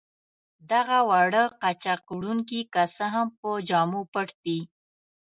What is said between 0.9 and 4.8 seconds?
واړه قاچاق وړونکي که څه هم په جامو پټ دي.